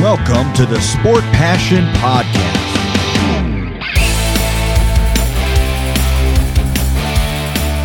[0.00, 2.78] Welcome to the Sport Passion Podcast.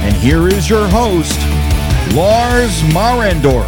[0.03, 1.39] And here is your host,
[2.13, 3.65] Lars Marendorf.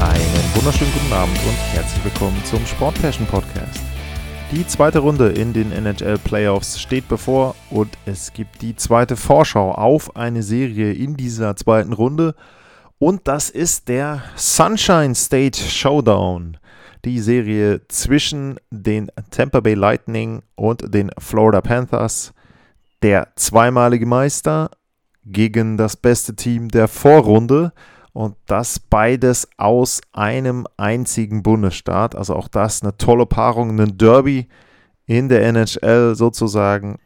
[0.00, 3.80] Einen wunderschönen guten Abend und herzlich willkommen zum Sport Passion Podcast.
[4.50, 9.70] Die zweite Runde in den NHL Playoffs steht bevor und es gibt die zweite Vorschau
[9.70, 12.34] auf eine Serie in dieser zweiten Runde.
[12.98, 16.56] Und das ist der Sunshine State Showdown.
[17.04, 22.32] Die Serie zwischen den Tampa Bay Lightning und den Florida Panthers.
[23.02, 24.70] Der zweimalige Meister
[25.24, 27.72] gegen das beste Team der Vorrunde.
[28.12, 32.16] Und das beides aus einem einzigen Bundesstaat.
[32.16, 34.48] Also auch das eine tolle Paarung, ein Derby
[35.06, 36.98] in der NHL sozusagen.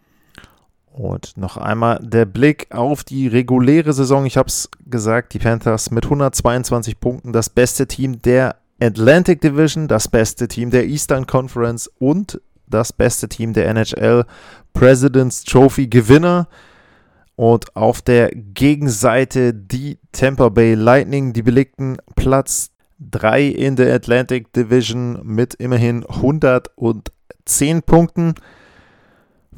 [0.93, 4.27] Und noch einmal der Blick auf die reguläre Saison.
[4.27, 9.89] Ich habe es gesagt, die Panthers mit 122 Punkten, das beste Team der Atlantic Division,
[9.89, 14.25] das beste Team der Eastern Conference und das beste Team der NHL
[14.75, 16.49] President's Trophy Gewinner.
[17.37, 24.53] Und auf der Gegenseite die Tampa Bay Lightning, die belegten Platz 3 in der Atlantic
[24.53, 28.35] Division mit immerhin 110 Punkten.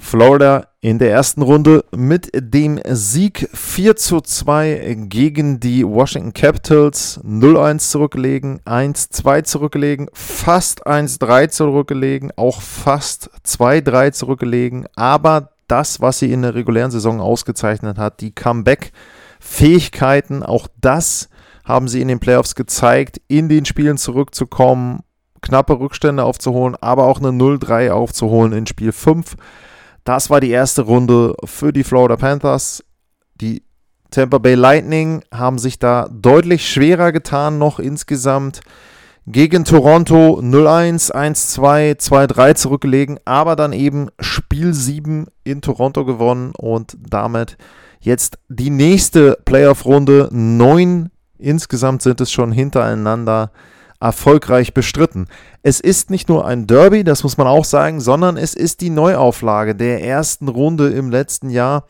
[0.04, 7.18] Florida in der ersten Runde mit dem Sieg 4 zu 2 gegen die Washington Capitals
[7.24, 16.30] 0-1 zurückgelegen, 1-2 zurückgelegen, fast 1-3 zurückgelegen, auch fast 2-3 zurückgelegen, aber das, was sie
[16.30, 21.30] in der regulären Saison ausgezeichnet hat, die Comeback-Fähigkeiten, auch das
[21.64, 25.00] haben sie in den Playoffs gezeigt, in den Spielen zurückzukommen,
[25.40, 29.36] knappe Rückstände aufzuholen, aber auch eine 0-3 aufzuholen in Spiel 5.
[30.04, 32.84] Das war die erste Runde für die Florida Panthers.
[33.40, 33.62] Die
[34.10, 38.60] Tampa Bay Lightning haben sich da deutlich schwerer getan noch insgesamt
[39.26, 46.98] gegen Toronto 0-1, 1-2, 2-3 zurückgelegen, aber dann eben Spiel 7 in Toronto gewonnen und
[47.00, 47.56] damit
[48.00, 50.28] jetzt die nächste Playoff-Runde.
[50.30, 53.50] Neun insgesamt sind es schon hintereinander
[54.04, 55.28] erfolgreich bestritten.
[55.62, 58.90] Es ist nicht nur ein Derby, das muss man auch sagen, sondern es ist die
[58.90, 61.86] Neuauflage der ersten Runde im letzten Jahr.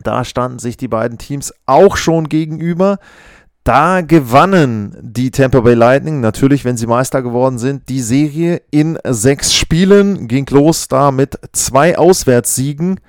[0.00, 2.98] Da standen sich die beiden Teams auch schon gegenüber.
[3.64, 8.98] Da gewannen die Tampa Bay Lightning, natürlich, wenn sie Meister geworden sind, die Serie in
[9.04, 10.28] sechs Spielen.
[10.28, 13.00] Ging los da mit zwei Auswärtssiegen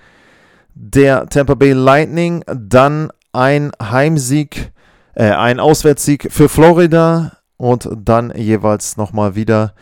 [0.74, 4.72] der Tampa Bay Lightning, dann ein Heimsieg,
[5.14, 9.74] äh, ein Auswärtssieg für Florida und dann jeweils nochmal wieder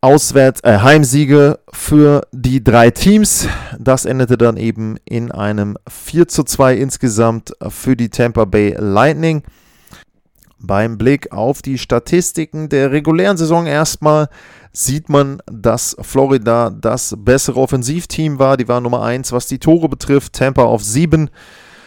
[0.00, 3.48] Auswärts, äh, Heimsiege für die drei Teams.
[3.78, 9.42] Das endete dann eben in einem 4 zu 2 insgesamt für die Tampa Bay Lightning.
[10.58, 14.28] Beim Blick auf die Statistiken der regulären Saison erstmal
[14.72, 18.56] sieht man, dass Florida das bessere Offensivteam war.
[18.56, 20.34] Die war Nummer 1, was die Tore betrifft.
[20.34, 21.30] Tampa auf 7.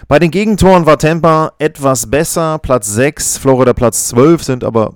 [0.10, 2.58] Bei den Gegentoren war Tampa etwas besser.
[2.58, 4.96] Platz 6, Florida Platz 12, sind aber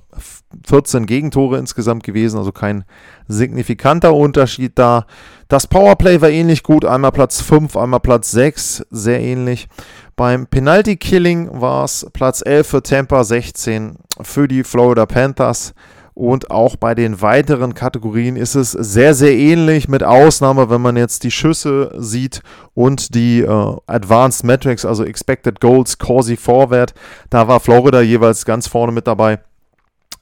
[0.66, 2.84] 14 Gegentore insgesamt gewesen, also kein
[3.28, 5.06] signifikanter Unterschied da.
[5.50, 9.68] Das Powerplay war ähnlich gut, einmal Platz 5, einmal Platz 6, sehr ähnlich.
[10.16, 15.76] Beim Penalty Killing war es Platz 11 für Tampa, 16 für die Florida Panthers.
[16.16, 20.96] Und auch bei den weiteren Kategorien ist es sehr, sehr ähnlich, mit Ausnahme, wenn man
[20.96, 22.42] jetzt die Schüsse sieht
[22.76, 26.94] und die äh, Advanced Metrics, also Expected Goals, Corsi Vorwert.
[27.32, 29.40] Da war Florida jeweils ganz vorne mit dabei.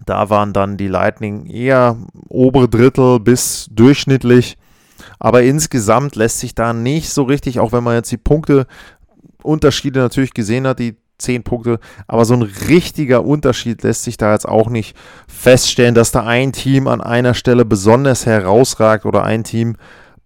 [0.05, 1.97] Da waren dann die Lightning eher
[2.29, 4.57] obere Drittel bis durchschnittlich.
[5.19, 8.65] Aber insgesamt lässt sich da nicht so richtig, auch wenn man jetzt die Punkte
[9.43, 14.33] Unterschiede natürlich gesehen hat, die 10 Punkte, aber so ein richtiger Unterschied lässt sich da
[14.33, 14.95] jetzt auch nicht
[15.27, 19.75] feststellen, dass da ein Team an einer Stelle besonders herausragt oder ein Team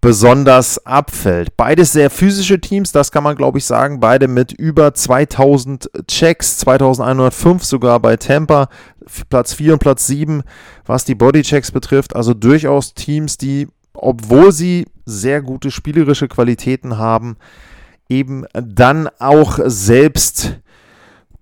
[0.06, 1.58] besonders abfällt.
[1.58, 4.00] Beides sehr physische Teams, das kann man glaube ich sagen.
[4.00, 8.70] Beide mit über 2000 Checks, 2105 sogar bei Tampa,
[9.32, 10.44] Platz 4 und Platz 7,
[10.86, 12.16] was die Bodychecks betrifft.
[12.16, 17.38] Also durchaus Teams, die, obwohl sie sehr gute spielerische Qualitäten haben,
[18.08, 20.60] eben dann auch selbst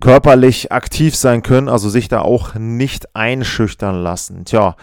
[0.04, 4.44] körperlich aktiv sein können, also sich da auch nicht einschüchtern lassen.
[4.44, 4.76] Tja,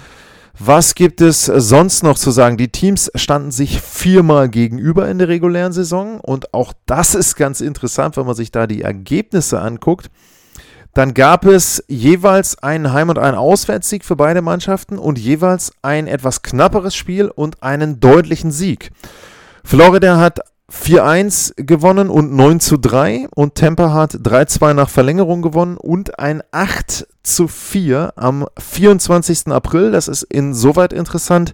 [0.57, 2.57] was gibt es sonst noch zu sagen?
[2.57, 7.61] Die Teams standen sich viermal gegenüber in der regulären Saison und auch das ist ganz
[7.61, 10.09] interessant, wenn man sich da die Ergebnisse anguckt.
[10.95, 16.07] Dann gab es jeweils einen Heim- und einen Auswärtssieg für beide Mannschaften und jeweils ein
[16.07, 18.91] etwas knapperes Spiel und einen deutlichen Sieg.
[19.63, 20.39] Florida hat
[20.71, 26.41] 4-1 gewonnen und 9 zu 3 und Tampa hat 3-2 nach Verlängerung gewonnen und ein
[26.51, 29.47] 8 zu 4 am 24.
[29.47, 29.91] April.
[29.91, 31.53] Das ist insoweit interessant.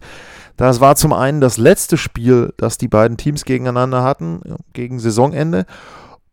[0.55, 4.41] Das war zum einen das letzte Spiel, das die beiden Teams gegeneinander hatten,
[4.73, 5.65] gegen Saisonende.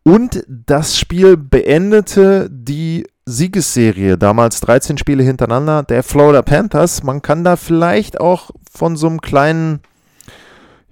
[0.03, 7.01] Und das Spiel beendete die Siegesserie, damals 13 Spiele hintereinander, der Florida Panthers.
[7.01, 9.79] Man kann da vielleicht auch von so einem kleinen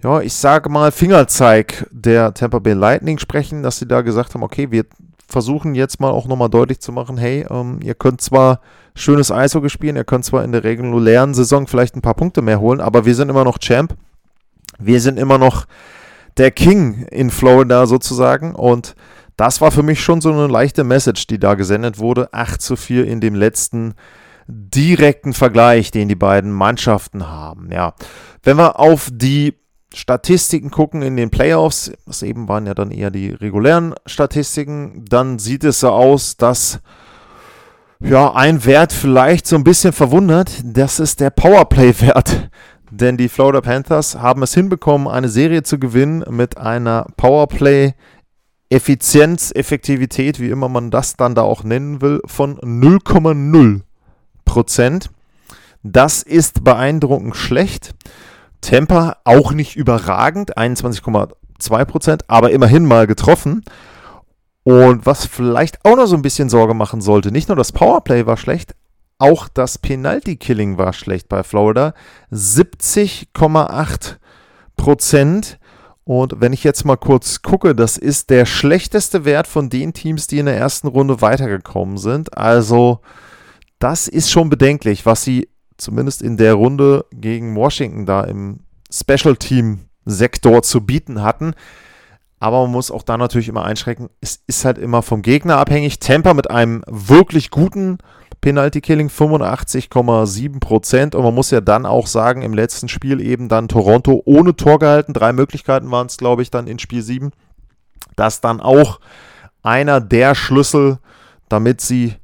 [0.04, 4.44] ja, ich sage mal, Fingerzeig der Tampa Bay Lightning sprechen, dass sie da gesagt haben,
[4.44, 4.86] okay, wir
[5.28, 8.60] versuchen jetzt mal auch nochmal deutlich zu machen, hey, ähm, ihr könnt zwar
[8.96, 12.60] schönes Eishockey spielen, ihr könnt zwar in der regulären Saison vielleicht ein paar Punkte mehr
[12.60, 13.96] holen, aber wir sind immer noch Champ.
[14.78, 15.66] Wir sind immer noch
[16.38, 18.96] der King in Florida sozusagen und
[19.38, 22.32] das war für mich schon so eine leichte Message, die da gesendet wurde.
[22.34, 23.94] 8 zu 4 in dem letzten
[24.48, 27.72] direkten Vergleich, den die beiden Mannschaften haben.
[27.72, 27.94] Ja,
[28.44, 29.56] wenn wir auf die
[29.94, 35.40] Statistiken gucken in den Playoffs, das eben waren ja dann eher die regulären Statistiken, dann
[35.40, 36.80] sieht es so aus, dass
[38.00, 42.50] ja, ein Wert vielleicht so ein bisschen verwundert, das ist der Powerplay-Wert.
[42.92, 50.40] Denn die Florida Panthers haben es hinbekommen, eine Serie zu gewinnen mit einer Powerplay-Effizienz, Effektivität,
[50.40, 53.82] wie immer man das dann da auch nennen will, von 0,0
[54.46, 55.10] Prozent.
[55.82, 57.96] Das ist beeindruckend schlecht.
[58.64, 63.64] Temper auch nicht überragend, 21,2 Prozent, aber immerhin mal getroffen.
[64.64, 68.26] Und was vielleicht auch noch so ein bisschen Sorge machen sollte, nicht nur das Powerplay
[68.26, 68.74] war schlecht,
[69.20, 71.94] auch das Penalty-Killing war schlecht bei Florida.
[72.32, 74.18] 70,8
[74.76, 75.60] Prozent.
[76.04, 80.28] Und wenn ich jetzt mal kurz gucke, das ist der schlechteste Wert von den Teams,
[80.28, 82.38] die in der ersten Runde weitergekommen sind.
[82.38, 83.00] Also
[83.80, 85.48] das ist schon bedenklich, was sie
[85.78, 88.62] zumindest in der Runde gegen Washington da im
[88.92, 91.54] Special Team Sektor zu bieten hatten.
[92.40, 96.00] Aber man muss auch da natürlich immer einschränken, es ist halt immer vom Gegner abhängig.
[96.00, 98.00] Tampa mit einem wirklich guten
[98.42, 101.16] Penalty Killing 85,7 Prozent.
[101.16, 104.80] Und man muss ja dann auch sagen, im letzten Spiel eben dann Toronto ohne Tor
[104.80, 105.14] gehalten.
[105.14, 107.32] Drei Möglichkeiten waren es, glaube ich, dann in Spiel 7.
[108.18, 109.00] Das dann auch
[109.62, 111.00] einer der Schlüssel,
[111.48, 112.16] damit sie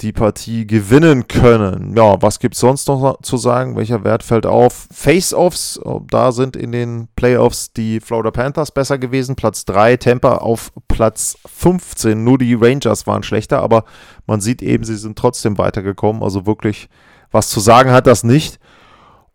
[0.00, 1.96] die Partie gewinnen können.
[1.96, 3.76] Ja, was gibt es sonst noch zu sagen?
[3.76, 4.88] Welcher Wert fällt auf?
[4.92, 5.80] Face-Offs,
[6.10, 9.36] da sind in den Playoffs die Florida Panthers besser gewesen.
[9.36, 12.24] Platz 3, Tampa auf Platz 15.
[12.24, 13.84] Nur die Rangers waren schlechter, aber
[14.26, 16.22] man sieht eben, sie sind trotzdem weitergekommen.
[16.22, 16.88] Also wirklich
[17.30, 18.58] was zu sagen hat das nicht.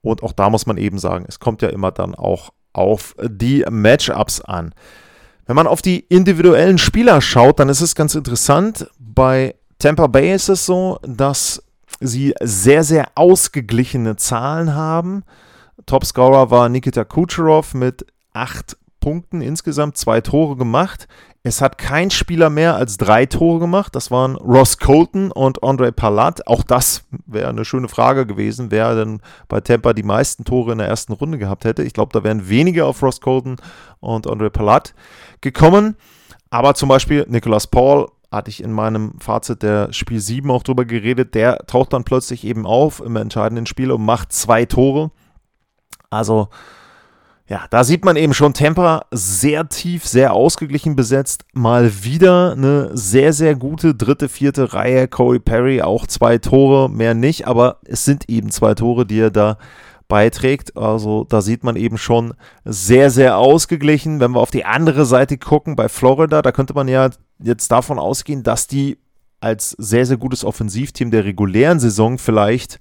[0.01, 3.65] Und auch da muss man eben sagen, es kommt ja immer dann auch auf die
[3.69, 4.73] Matchups an.
[5.45, 8.89] Wenn man auf die individuellen Spieler schaut, dann ist es ganz interessant.
[8.99, 11.63] Bei Tampa Bay ist es so, dass
[11.99, 15.23] sie sehr, sehr ausgeglichene Zahlen haben.
[15.85, 21.07] Topscorer war Nikita Kucherov mit acht Punkten insgesamt, zwei Tore gemacht.
[21.43, 23.95] Es hat kein Spieler mehr als drei Tore gemacht.
[23.95, 26.45] Das waren Ross Colton und Andre Palat.
[26.47, 30.79] Auch das wäre eine schöne Frage gewesen, wer denn bei Tampa die meisten Tore in
[30.79, 31.83] der ersten Runde gehabt hätte.
[31.83, 33.55] Ich glaube, da wären wenige auf Ross Colton
[34.01, 34.93] und Andre Palat
[35.39, 35.95] gekommen.
[36.49, 40.85] Aber zum Beispiel Nicholas Paul hatte ich in meinem Fazit der Spiel 7 auch drüber
[40.85, 45.11] geredet, der taucht dann plötzlich eben auf im entscheidenden Spiel und macht zwei Tore.
[46.09, 46.49] Also,
[47.49, 51.45] ja, da sieht man eben schon Temper sehr tief, sehr ausgeglichen besetzt.
[51.53, 55.07] Mal wieder eine sehr, sehr gute dritte, vierte Reihe.
[55.07, 59.31] Corey Perry auch zwei Tore, mehr nicht, aber es sind eben zwei Tore, die er
[59.31, 59.57] da
[60.07, 60.77] beiträgt.
[60.77, 62.33] Also da sieht man eben schon
[62.65, 64.19] sehr, sehr ausgeglichen.
[64.19, 67.09] Wenn wir auf die andere Seite gucken, bei Florida, da könnte man ja
[67.39, 68.97] jetzt davon ausgehen, dass die
[69.39, 72.79] als sehr, sehr gutes Offensivteam der regulären Saison vielleicht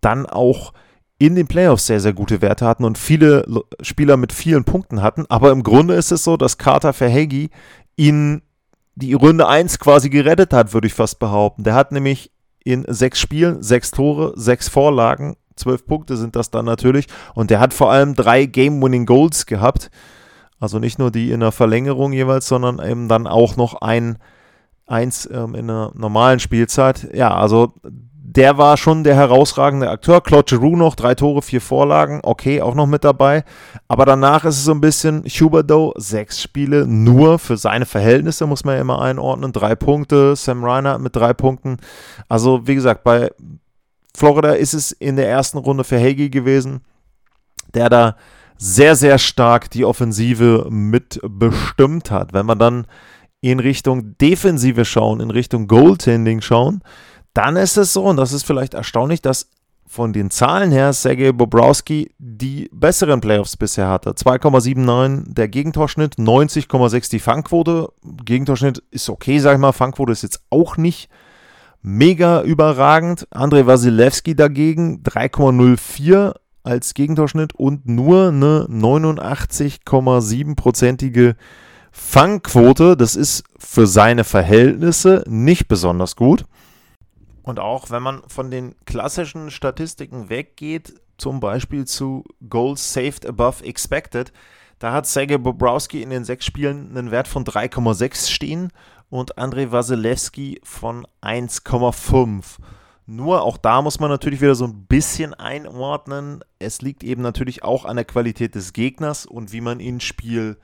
[0.00, 0.72] dann auch
[1.18, 3.44] in den Playoffs sehr, sehr gute Werte hatten und viele
[3.80, 5.24] Spieler mit vielen Punkten hatten.
[5.28, 7.50] Aber im Grunde ist es so, dass Carter Verhegi
[7.96, 8.42] ihn
[8.96, 11.62] die Runde 1 quasi gerettet hat, würde ich fast behaupten.
[11.62, 12.32] Der hat nämlich
[12.64, 17.06] in sechs Spielen sechs Tore, sechs Vorlagen zwölf Punkte sind das dann natürlich.
[17.34, 19.90] Und der hat vor allem drei Game-Winning Goals gehabt.
[20.60, 24.18] Also nicht nur die in der Verlängerung jeweils, sondern eben dann auch noch ein,
[24.86, 27.08] eins ähm, in der normalen Spielzeit.
[27.12, 27.72] Ja, also
[28.34, 30.22] der war schon der herausragende Akteur.
[30.22, 33.44] Claude Giroux noch, drei Tore, vier Vorlagen, okay, auch noch mit dabei.
[33.88, 38.64] Aber danach ist es so ein bisschen Huberdo, sechs Spiele nur für seine Verhältnisse, muss
[38.64, 39.52] man ja immer einordnen.
[39.52, 41.76] Drei Punkte, Sam Reiner mit drei Punkten.
[42.28, 43.30] Also, wie gesagt, bei,
[44.16, 46.82] Florida ist es in der ersten Runde für Hagee gewesen,
[47.74, 48.16] der da
[48.58, 52.32] sehr, sehr stark die Offensive mitbestimmt hat.
[52.32, 52.86] Wenn wir dann
[53.40, 56.82] in Richtung Defensive schauen, in Richtung Goaltending schauen,
[57.34, 59.48] dann ist es so, und das ist vielleicht erstaunlich, dass
[59.92, 64.12] von den Zahlen her Sergei Bobrowski die besseren Playoffs bisher hatte.
[64.12, 67.92] 2,79 der Gegentorschnitt, 90,6 die Fangquote.
[68.24, 69.72] Gegentorschnitt ist okay, sag ich mal.
[69.72, 71.10] Fangquote ist jetzt auch nicht
[71.82, 73.26] mega überragend.
[73.30, 81.34] Andrei Wasilewski dagegen 3,04 als Gegentorschnitt und nur eine 89,7-prozentige
[81.90, 82.96] Fangquote.
[82.96, 86.46] Das ist für seine Verhältnisse nicht besonders gut.
[87.42, 93.64] Und auch wenn man von den klassischen Statistiken weggeht, zum Beispiel zu Goals saved above
[93.64, 94.32] expected,
[94.78, 98.70] da hat Sergej Bobrowski in den sechs Spielen einen Wert von 3,6 stehen
[99.12, 102.56] und Andrei Wasilewski von 1,5.
[103.04, 106.42] Nur auch da muss man natürlich wieder so ein bisschen einordnen.
[106.58, 110.56] Es liegt eben natürlich auch an der Qualität des Gegners und wie man in Spiel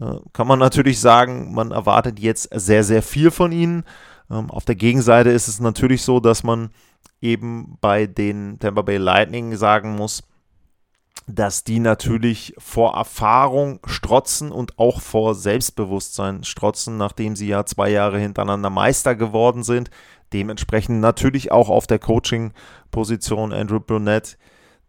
[0.00, 3.84] äh, kann man natürlich sagen, man erwartet jetzt sehr, sehr viel von ihnen.
[4.30, 6.70] Ähm, auf der Gegenseite ist es natürlich so, dass man
[7.20, 10.22] eben bei den Tampa Bay Lightning sagen muss,
[11.26, 17.90] dass die natürlich vor Erfahrung strotzen und auch vor Selbstbewusstsein strotzen, nachdem sie ja zwei
[17.90, 19.90] Jahre hintereinander Meister geworden sind.
[20.32, 24.36] Dementsprechend natürlich auch auf der Coaching-Position Andrew Brunette,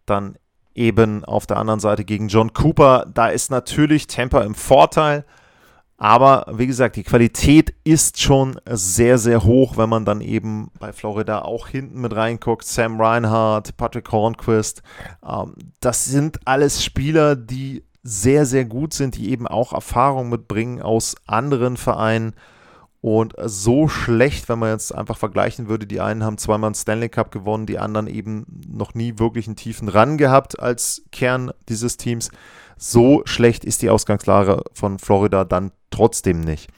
[0.06, 0.36] dann
[0.74, 3.06] eben auf der anderen Seite gegen John Cooper.
[3.12, 5.24] Da ist natürlich Tampa im Vorteil.
[6.00, 10.94] Aber wie gesagt, die Qualität ist schon sehr, sehr hoch, wenn man dann eben bei
[10.94, 12.64] Florida auch hinten mit reinguckt.
[12.64, 14.82] Sam Reinhardt, Patrick Hornquist.
[15.22, 20.80] Ähm, das sind alles Spieler, die sehr, sehr gut sind, die eben auch Erfahrung mitbringen
[20.80, 22.32] aus anderen Vereinen.
[23.02, 27.08] Und so schlecht, wenn man jetzt einfach vergleichen würde, die einen haben zweimal einen Stanley
[27.08, 31.96] Cup gewonnen, die anderen eben noch nie wirklich einen tiefen Run gehabt als Kern dieses
[31.96, 32.30] Teams.
[32.76, 36.70] So schlecht ist die Ausgangslage von Florida dann trotzdem nicht.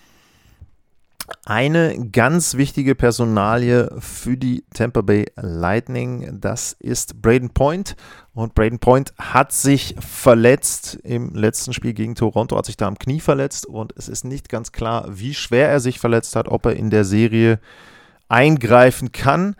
[1.45, 7.97] Eine ganz wichtige Personalie für die Tampa Bay Lightning, das ist Braden Point.
[8.35, 12.99] Und Braden Point hat sich verletzt im letzten Spiel gegen Toronto, hat sich da am
[12.99, 16.67] Knie verletzt und es ist nicht ganz klar, wie schwer er sich verletzt hat, ob
[16.67, 17.59] er in der Serie
[18.29, 19.57] eingreifen kann.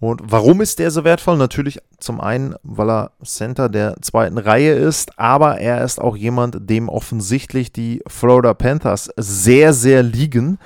[0.00, 1.36] Und warum ist der so wertvoll?
[1.36, 6.70] Natürlich zum einen, weil er Center der zweiten Reihe ist, aber er ist auch jemand,
[6.70, 10.58] dem offensichtlich die Florida Panthers sehr, sehr liegen.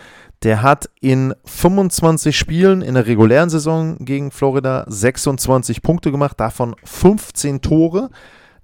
[0.43, 6.75] Der hat in 25 Spielen in der regulären Saison gegen Florida 26 Punkte gemacht, davon
[6.85, 8.11] 15 Tore.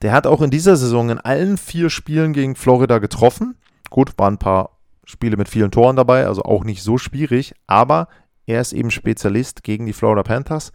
[0.03, 3.57] Der hat auch in dieser Saison in allen vier Spielen gegen Florida getroffen.
[3.91, 8.09] Gut, waren ein paar Spiele mit vielen Toren dabei, also auch nicht so schwierig, aber
[8.47, 10.73] er ist eben Spezialist gegen die Florida Panthers.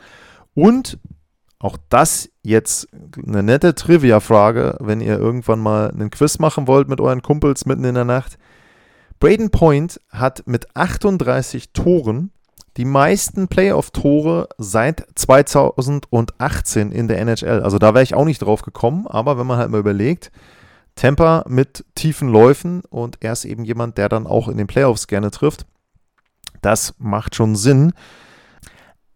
[0.53, 0.99] Und
[1.59, 2.87] auch das jetzt
[3.25, 7.83] eine nette Trivia-Frage, wenn ihr irgendwann mal einen Quiz machen wollt mit euren Kumpels mitten
[7.83, 8.37] in der Nacht.
[9.23, 12.31] Braden Point hat mit 38 Toren
[12.75, 17.61] die meisten Playoff-Tore seit 2018 in der NHL.
[17.61, 20.29] Also da wäre ich auch nicht drauf gekommen, aber wenn man halt mal überlegt,
[20.95, 25.07] Tampa mit tiefen Läufen und er ist eben jemand, der dann auch in den Playoffs
[25.07, 25.65] gerne trifft.
[26.61, 27.93] Das macht schon Sinn.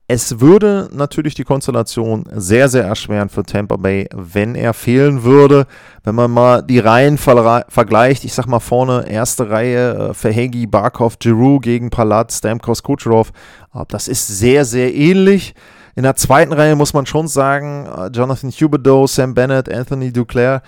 [0.09, 5.67] Es würde natürlich die Konstellation sehr, sehr erschweren für Tampa Bay, wenn er fehlen würde.
[6.05, 11.19] Wenn man mal die Reihen vergleicht, ich sag mal vorne, erste Reihe, äh, Verhegi, Barkov,
[11.19, 13.33] Giroux gegen Palat, Stamkos, Kucherov,
[13.73, 15.53] äh, das ist sehr, sehr ähnlich.
[15.97, 20.61] In der zweiten Reihe muss man schon sagen, äh, Jonathan Huberdeau, Sam Bennett, Anthony Duclair,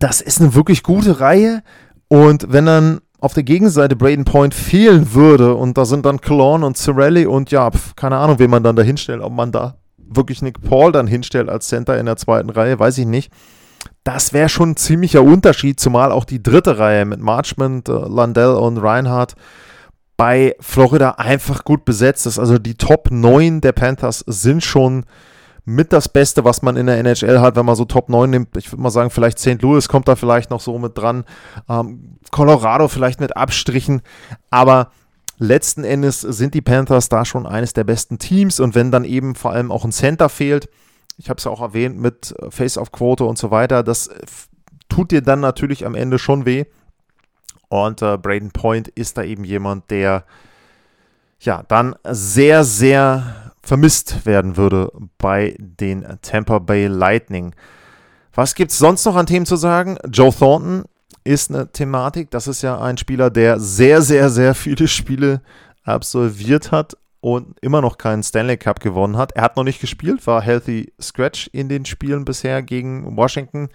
[0.00, 1.62] das ist eine wirklich gute Reihe.
[2.08, 6.66] Und wenn dann auf der Gegenseite Braden Point fehlen würde und da sind dann Cologne
[6.66, 9.78] und Cirelli und ja, pf, keine Ahnung, wen man dann da hinstellt, ob man da
[9.96, 13.32] wirklich Nick Paul dann hinstellt als Center in der zweiten Reihe, weiß ich nicht.
[14.04, 18.56] Das wäre schon ein ziemlicher Unterschied, zumal auch die dritte Reihe mit Marchment, äh, Landell
[18.56, 19.36] und Reinhardt
[20.18, 22.38] bei Florida einfach gut besetzt ist.
[22.38, 25.06] Also die Top 9 der Panthers sind schon
[25.64, 28.56] mit das Beste, was man in der NHL hat, wenn man so Top 9 nimmt.
[28.56, 29.62] Ich würde mal sagen, vielleicht St.
[29.62, 31.24] Louis kommt da vielleicht noch so mit dran.
[31.68, 34.02] Ähm, Colorado vielleicht mit Abstrichen.
[34.50, 34.90] Aber
[35.38, 38.60] letzten Endes sind die Panthers da schon eines der besten Teams.
[38.60, 40.68] Und wenn dann eben vor allem auch ein Center fehlt,
[41.16, 44.10] ich habe es ja auch erwähnt mit Face-Off-Quote und so weiter, das
[44.88, 46.64] tut dir dann natürlich am Ende schon weh.
[47.68, 50.24] Und äh, Braden Point ist da eben jemand, der
[51.40, 57.54] ja dann sehr, sehr vermisst werden würde bei den Tampa Bay Lightning.
[58.34, 59.96] Was gibt es sonst noch an Themen zu sagen?
[60.10, 60.84] Joe Thornton
[61.24, 62.30] ist eine Thematik.
[62.30, 65.40] Das ist ja ein Spieler, der sehr, sehr, sehr viele Spiele
[65.84, 69.32] absolviert hat und immer noch keinen Stanley Cup gewonnen hat.
[69.32, 73.68] Er hat noch nicht gespielt, war Healthy Scratch in den Spielen bisher gegen Washington.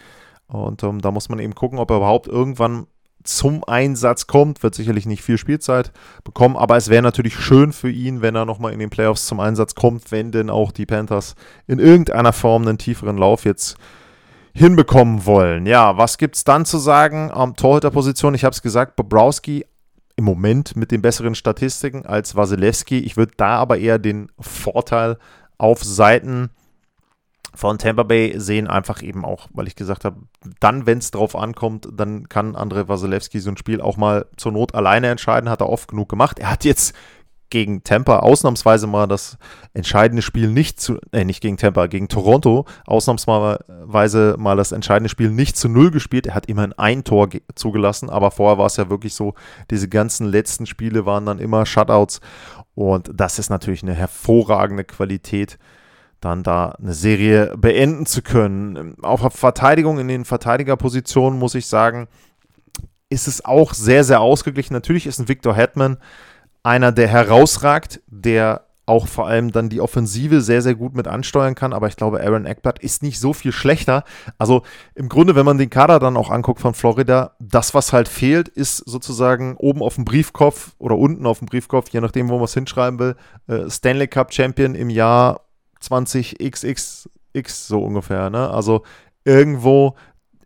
[0.47, 2.85] Und ähm, da muss man eben gucken, ob er überhaupt irgendwann
[3.23, 5.91] zum Einsatz kommt, wird sicherlich nicht viel Spielzeit
[6.23, 9.39] bekommen, aber es wäre natürlich schön für ihn, wenn er nochmal in den Playoffs zum
[9.39, 11.35] Einsatz kommt, wenn denn auch die Panthers
[11.67, 13.77] in irgendeiner Form einen tieferen Lauf jetzt
[14.53, 15.65] hinbekommen wollen.
[15.65, 18.33] Ja, was gibt es dann zu sagen am Torhüterposition?
[18.33, 19.65] Ich habe es gesagt, Bobrowski
[20.15, 22.99] im Moment mit den besseren Statistiken als Wasilewski.
[22.99, 25.17] Ich würde da aber eher den Vorteil
[25.57, 26.49] auf Seiten
[27.59, 30.21] von Tampa Bay sehen, einfach eben auch, weil ich gesagt habe,
[30.61, 34.53] dann, wenn es drauf ankommt, dann kann Andrei Wasilewski so ein Spiel auch mal zur
[34.53, 36.39] Not alleine entscheiden, hat er oft genug gemacht.
[36.39, 36.95] Er hat jetzt
[37.49, 39.37] gegen Tampa ausnahmsweise mal das
[39.73, 45.29] entscheidende Spiel nicht zu, äh, nicht gegen Tampa, gegen Toronto ausnahmsweise mal das entscheidende Spiel
[45.29, 46.27] nicht zu Null gespielt.
[46.27, 49.33] Er hat immerhin ein Tor zugelassen, aber vorher war es ja wirklich so,
[49.69, 52.21] diese ganzen letzten Spiele waren dann immer Shutouts
[52.73, 55.59] und das ist natürlich eine hervorragende Qualität
[56.21, 58.95] dann da eine Serie beenden zu können.
[59.01, 62.07] Auf Verteidigung in den Verteidigerpositionen muss ich sagen,
[63.09, 64.73] ist es auch sehr, sehr ausgeglichen.
[64.73, 65.97] Natürlich ist ein Victor Hetman
[66.63, 71.53] einer, der herausragt, der auch vor allem dann die Offensive sehr, sehr gut mit ansteuern
[71.53, 71.73] kann.
[71.73, 74.03] Aber ich glaube, Aaron Eckblatt ist nicht so viel schlechter.
[74.39, 74.63] Also
[74.95, 78.47] im Grunde, wenn man den Kader dann auch anguckt von Florida, das, was halt fehlt,
[78.49, 82.45] ist sozusagen oben auf dem Briefkopf oder unten auf dem Briefkopf, je nachdem, wo man
[82.45, 83.15] es hinschreiben will,
[83.47, 85.41] äh, Stanley Cup Champion im Jahr
[85.83, 87.07] 20xxx
[87.45, 88.29] so ungefähr.
[88.29, 88.49] Ne?
[88.49, 88.83] Also
[89.23, 89.95] irgendwo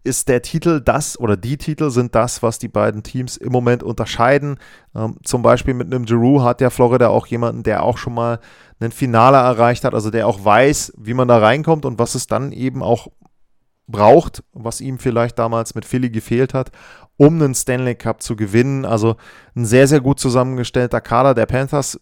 [0.03, 3.83] ist der Titel das oder die Titel sind das, was die beiden Teams im Moment
[3.83, 4.57] unterscheiden.
[4.95, 8.39] Ähm, zum Beispiel mit einem Giroux hat ja Florida auch jemanden, der auch schon mal
[8.79, 12.27] einen Finale erreicht hat, also der auch weiß, wie man da reinkommt und was es
[12.27, 13.07] dann eben auch
[13.87, 16.71] braucht, was ihm vielleicht damals mit Philly gefehlt hat,
[17.17, 18.85] um einen Stanley Cup zu gewinnen.
[18.85, 19.15] Also
[19.55, 21.99] ein sehr, sehr gut zusammengestellter Kader der Panthers.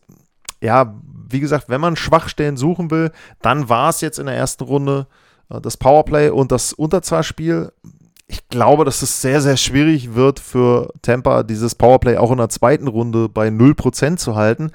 [0.62, 0.96] Ja,
[1.32, 5.08] wie gesagt, wenn man Schwachstellen suchen will, dann war es jetzt in der ersten Runde
[5.50, 7.72] äh, das Powerplay und das Unterzahlspiel.
[8.28, 12.50] Ich glaube, dass es sehr, sehr schwierig wird für Tampa, dieses Powerplay auch in der
[12.50, 14.72] zweiten Runde bei 0% zu halten.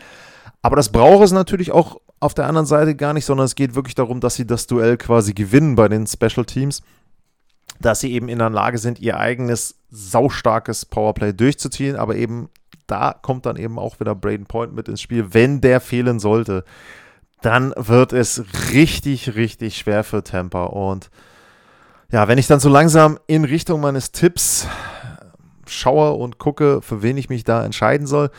[0.63, 3.75] Aber das braucht es natürlich auch auf der anderen Seite gar nicht, sondern es geht
[3.75, 6.83] wirklich darum, dass sie das Duell quasi gewinnen bei den Special Teams.
[7.81, 12.49] Dass sie eben in der Lage sind, ihr eigenes saustarkes Powerplay durchzuziehen, aber eben
[12.87, 15.35] da kommt dann eben auch wieder Braden Point mit ins Spiel.
[15.35, 16.65] Wenn der fehlen sollte,
[17.43, 20.65] dann wird es richtig, richtig schwer für Tampa.
[20.65, 21.11] Und
[22.11, 24.69] ja, wenn ich dann so langsam in Richtung meines Tipps
[25.69, 28.31] schaue und gucke, für wen ich mich da entscheiden soll.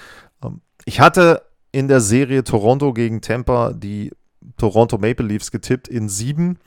[0.43, 4.11] Ähm, ich hatte in der Serie Toronto gegen Tampa die
[4.57, 6.57] Toronto Maple Leafs getippt in sieben.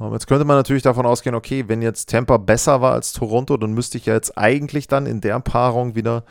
[0.00, 3.56] Ähm, jetzt könnte man natürlich davon ausgehen, okay, wenn jetzt Tampa besser war als Toronto,
[3.56, 6.24] dann müsste ich ja jetzt eigentlich dann in der Paarung wieder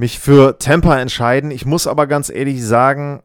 [0.00, 1.50] mich für Tampa entscheiden.
[1.50, 3.22] Ich muss aber ganz ehrlich sagen,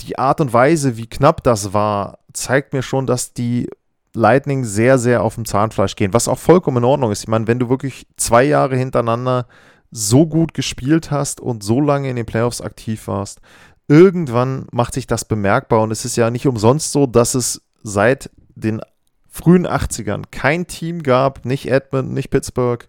[0.00, 3.70] die Art und Weise, wie knapp das war, zeigt mir schon, dass die
[4.12, 7.22] Lightning sehr, sehr auf dem Zahnfleisch gehen, was auch vollkommen in Ordnung ist.
[7.22, 9.46] Ich meine, wenn du wirklich zwei Jahre hintereinander
[9.92, 13.40] so gut gespielt hast und so lange in den Playoffs aktiv warst,
[13.86, 18.30] irgendwann macht sich das bemerkbar und es ist ja nicht umsonst so, dass es seit
[18.56, 18.80] den
[19.28, 22.84] frühen 80ern kein Team gab, nicht Edmund, nicht Pittsburgh,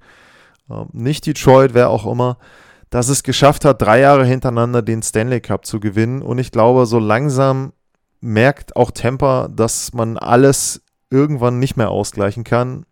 [0.72, 2.40] ähm, nicht Detroit, wer auch immer,
[2.96, 6.22] dass es geschafft hat, drei Jahre hintereinander den Stanley Cup zu gewinnen.
[6.22, 7.74] Und ich glaube, so langsam
[8.22, 12.86] merkt auch Tampa, dass man alles irgendwann nicht mehr ausgleichen kann.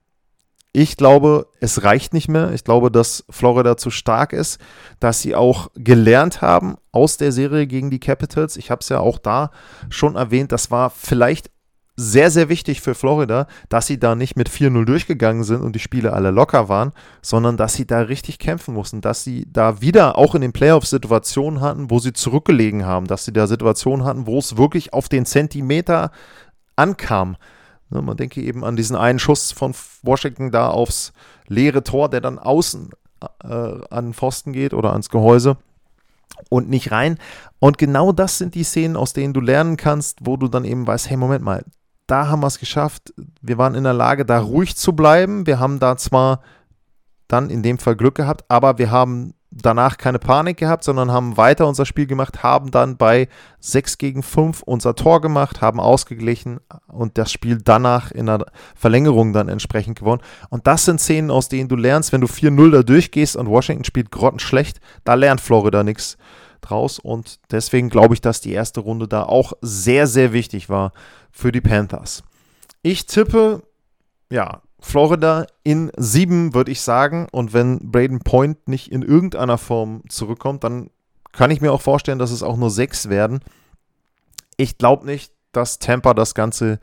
[0.74, 2.52] Ich glaube, es reicht nicht mehr.
[2.52, 4.60] Ich glaube, dass Florida zu stark ist,
[5.00, 8.58] dass sie auch gelernt haben aus der Serie gegen die Capitals.
[8.58, 9.52] Ich habe es ja auch da
[9.88, 11.50] schon erwähnt, das war vielleicht
[11.96, 15.80] sehr, sehr wichtig für Florida, dass sie da nicht mit 4-0 durchgegangen sind und die
[15.80, 20.18] Spiele alle locker waren, sondern dass sie da richtig kämpfen mussten, dass sie da wieder
[20.18, 24.26] auch in den Playoffs Situationen hatten, wo sie zurückgelegen haben, dass sie da Situationen hatten,
[24.26, 26.12] wo es wirklich auf den Zentimeter
[26.76, 27.38] ankam.
[27.92, 31.14] Ne, man denke eben an diesen einen Schuss von Washington da aufs
[31.48, 32.90] leere Tor, der dann außen
[33.44, 35.58] äh, an Pfosten geht oder ans Gehäuse
[36.50, 37.20] und nicht rein.
[37.60, 40.88] Und genau das sind die Szenen, aus denen du lernen kannst, wo du dann eben
[40.88, 41.64] weißt, hey, Moment mal,
[42.08, 43.14] da haben wir es geschafft.
[43.42, 45.48] Wir waren in der Lage, da ruhig zu bleiben.
[45.48, 46.42] Wir haben da zwar
[47.28, 51.38] dann in dem Fall Glück gehabt, aber wir haben danach keine Panik gehabt, sondern haben
[51.38, 53.28] weiter unser Spiel gemacht, haben dann bei
[53.60, 59.34] 6 gegen 5 unser Tor gemacht, haben ausgeglichen und das Spiel danach in der Verlängerung
[59.34, 60.22] dann entsprechend gewonnen.
[60.50, 63.84] Und das sind Szenen, aus denen du lernst, wenn du 4-0 da durchgehst und Washington
[63.84, 66.18] spielt grottenschlecht, da lernt Florida nichts
[66.70, 70.94] draus und deswegen glaube ich, dass die erste Runde da auch sehr, sehr wichtig war
[71.32, 72.24] für die Panthers.
[72.82, 73.64] Ich tippe,
[74.30, 77.28] ja, Florida in sieben, würde ich sagen.
[77.32, 80.90] Und wenn Braden Point nicht in irgendeiner Form zurückkommt, dann
[81.32, 83.40] kann ich mir auch vorstellen, dass es auch nur sechs werden.
[84.58, 86.80] Ich glaube nicht, dass Tampa das Ganze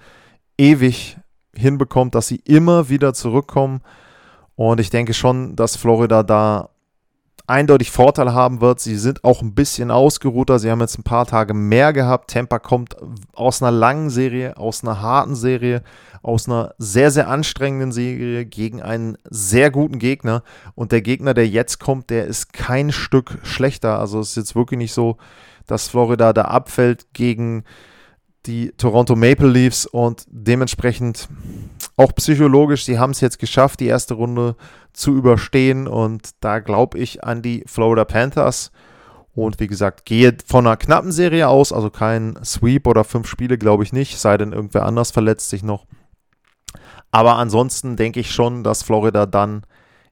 [0.56, 1.18] ewig
[1.54, 3.82] hinbekommt, dass sie immer wieder zurückkommen.
[4.56, 6.70] Und ich denke schon, dass Florida da
[7.50, 8.80] eindeutig Vorteile haben wird.
[8.80, 10.58] Sie sind auch ein bisschen ausgeruhter.
[10.58, 12.30] Sie haben jetzt ein paar Tage mehr gehabt.
[12.30, 12.96] Tampa kommt
[13.34, 15.82] aus einer langen Serie, aus einer harten Serie,
[16.22, 20.42] aus einer sehr, sehr anstrengenden Serie gegen einen sehr guten Gegner.
[20.74, 23.98] Und der Gegner, der jetzt kommt, der ist kein Stück schlechter.
[23.98, 25.16] Also es ist jetzt wirklich nicht so,
[25.66, 27.64] dass Florida da abfällt gegen
[28.46, 31.28] die Toronto Maple Leafs und dementsprechend
[31.96, 34.56] auch psychologisch, sie haben es jetzt geschafft, die erste Runde
[34.92, 38.72] zu überstehen und da glaube ich an die Florida Panthers
[39.34, 43.58] und wie gesagt, gehe von einer knappen Serie aus, also kein Sweep oder fünf Spiele,
[43.58, 45.86] glaube ich nicht, sei denn irgendwer anders verletzt sich noch.
[47.10, 49.62] Aber ansonsten denke ich schon, dass Florida dann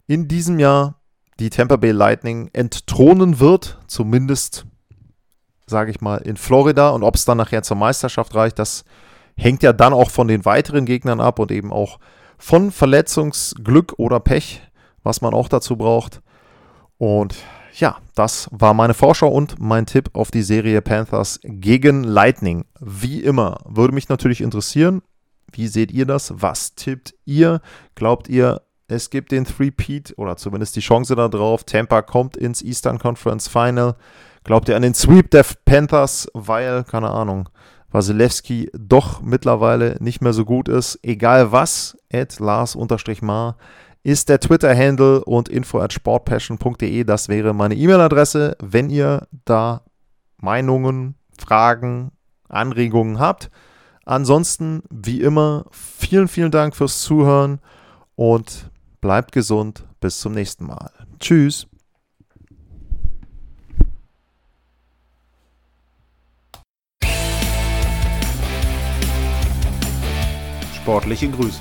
[0.06, 1.00] in diesem Jahr
[1.38, 4.66] die Tampa Bay Lightning entthronen wird, zumindest
[5.68, 6.90] sage ich mal, in Florida.
[6.90, 8.84] Und ob es dann nachher zur Meisterschaft reicht, das
[9.36, 11.98] hängt ja dann auch von den weiteren Gegnern ab und eben auch
[12.38, 14.62] von Verletzungsglück oder Pech,
[15.08, 16.20] was man auch dazu braucht.
[16.98, 17.34] Und
[17.72, 22.66] ja, das war meine Vorschau und mein Tipp auf die Serie Panthers gegen Lightning.
[22.78, 25.00] Wie immer, würde mich natürlich interessieren,
[25.50, 26.34] wie seht ihr das?
[26.36, 27.62] Was tippt ihr?
[27.94, 31.64] Glaubt ihr, es gibt den Three-Peat oder zumindest die Chance darauf?
[31.64, 33.96] Tampa kommt ins Eastern Conference Final.
[34.44, 37.48] Glaubt ihr an den Sweep der Panthers, weil, keine Ahnung,
[37.90, 40.98] Wasilewski doch mittlerweile nicht mehr so gut ist?
[41.02, 43.56] Egal was, at Lars-Mar
[44.08, 47.04] ist der Twitter-Handle und info at sportpassion.de.
[47.04, 48.56] Das wäre meine E-Mail-Adresse.
[48.58, 49.82] Wenn ihr da
[50.38, 52.12] Meinungen, Fragen,
[52.48, 53.50] Anregungen habt.
[54.06, 57.60] Ansonsten, wie immer, vielen, vielen Dank fürs Zuhören
[58.16, 58.70] und
[59.02, 59.84] bleibt gesund.
[60.00, 60.90] Bis zum nächsten Mal.
[61.20, 61.66] Tschüss.
[70.72, 71.60] Sportliche Grüße.